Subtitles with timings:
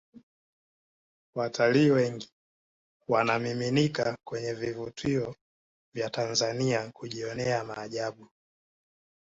[1.35, 2.29] watalii wengi
[3.07, 5.35] wanamiminika kwenye vivutio
[5.93, 8.29] vya tanzania kujionea maajabu